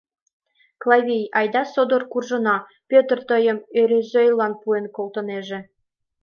[0.81, 2.55] Клавий, айда содор куржына
[2.89, 5.59] Пӧтыр тыйым Ӧрӧзӧйлан пуэн колтынеже.